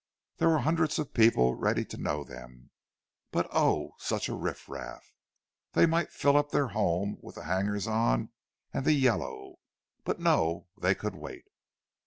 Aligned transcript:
There 0.37 0.49
were 0.49 0.57
hundreds 0.61 0.97
of 0.97 1.13
people 1.13 1.53
ready 1.53 1.85
to 1.85 1.95
know 1.95 2.23
them—but 2.23 3.47
oh, 3.51 3.91
such 3.99 4.29
a 4.29 4.33
riffraff! 4.33 5.13
They 5.73 5.85
might 5.85 6.09
fill 6.11 6.35
up 6.37 6.49
their 6.49 6.69
home 6.69 7.19
with 7.21 7.35
the 7.35 7.43
hangers 7.43 7.85
on 7.85 8.29
and 8.73 8.83
the 8.83 8.93
yellow, 8.93 9.59
but 10.03 10.19
no, 10.19 10.69
they 10.75 10.95
could 10.95 11.13
wait. 11.13 11.45